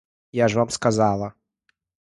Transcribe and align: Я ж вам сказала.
Я 0.31 0.47
ж 0.47 0.55
вам 0.57 0.69
сказала. 0.69 1.33